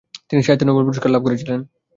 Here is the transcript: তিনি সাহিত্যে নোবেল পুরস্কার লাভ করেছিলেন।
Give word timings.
তিনি 0.29 0.41
সাহিত্যে 0.43 0.67
নোবেল 0.67 0.83
পুরস্কার 0.87 1.09
লাভ 1.11 1.21
করেছিলেন। 1.25 1.59